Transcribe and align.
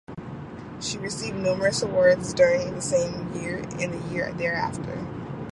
She 0.79 0.97
received 0.97 1.37
numerous 1.37 1.83
awards 1.83 2.33
during 2.33 2.73
the 2.73 2.81
same 2.81 3.31
year 3.35 3.57
and 3.57 3.93
the 3.93 4.07
year 4.11 4.33
thereafter. 4.33 5.05